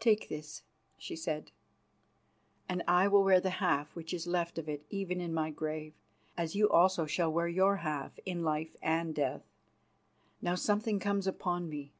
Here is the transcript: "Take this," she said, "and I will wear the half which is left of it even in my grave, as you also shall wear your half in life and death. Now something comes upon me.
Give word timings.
"Take 0.00 0.28
this," 0.28 0.64
she 0.98 1.14
said, 1.14 1.52
"and 2.68 2.82
I 2.88 3.06
will 3.06 3.22
wear 3.22 3.38
the 3.38 3.50
half 3.62 3.94
which 3.94 4.12
is 4.12 4.26
left 4.26 4.58
of 4.58 4.68
it 4.68 4.84
even 4.90 5.20
in 5.20 5.32
my 5.32 5.50
grave, 5.52 5.94
as 6.36 6.56
you 6.56 6.68
also 6.68 7.06
shall 7.06 7.32
wear 7.32 7.46
your 7.46 7.76
half 7.76 8.18
in 8.26 8.42
life 8.42 8.74
and 8.82 9.14
death. 9.14 9.44
Now 10.42 10.56
something 10.56 10.98
comes 10.98 11.28
upon 11.28 11.68
me. 11.68 11.92